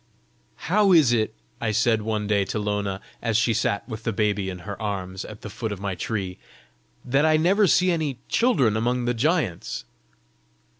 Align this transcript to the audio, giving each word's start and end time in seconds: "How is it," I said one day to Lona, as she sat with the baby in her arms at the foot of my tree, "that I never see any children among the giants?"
"How 0.65 0.93
is 0.93 1.13
it," 1.13 1.31
I 1.61 1.69
said 1.71 2.01
one 2.01 2.25
day 2.25 2.43
to 2.45 2.57
Lona, 2.57 3.01
as 3.21 3.37
she 3.37 3.53
sat 3.53 3.87
with 3.87 4.01
the 4.01 4.11
baby 4.11 4.49
in 4.49 4.57
her 4.65 4.81
arms 4.81 5.23
at 5.23 5.41
the 5.41 5.47
foot 5.51 5.71
of 5.71 5.79
my 5.79 5.93
tree, 5.93 6.39
"that 7.05 7.23
I 7.23 7.37
never 7.37 7.67
see 7.67 7.91
any 7.91 8.17
children 8.27 8.75
among 8.75 9.05
the 9.05 9.13
giants?" 9.13 9.85